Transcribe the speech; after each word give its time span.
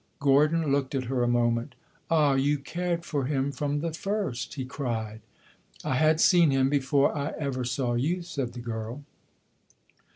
Gordon 0.19 0.71
looked 0.71 0.95
at 0.95 1.03
her 1.03 1.21
a 1.21 1.27
moment. 1.27 1.75
"Ah, 2.09 2.33
you 2.33 2.57
cared 2.57 3.05
for 3.05 3.25
him 3.25 3.51
from 3.51 3.81
the 3.81 3.93
first!" 3.93 4.55
he 4.55 4.65
cried. 4.65 5.21
"I 5.83 5.93
had 5.93 6.19
seen 6.19 6.49
him 6.49 6.71
before 6.71 7.15
I 7.15 7.35
ever 7.37 7.63
saw 7.63 7.93
you," 7.93 8.23
said 8.23 8.53
the 8.53 8.61
girl. 8.61 9.03